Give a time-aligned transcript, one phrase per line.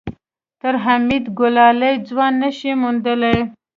[0.61, 3.37] تر حميد ګلالی ځوان نه شې موندلی.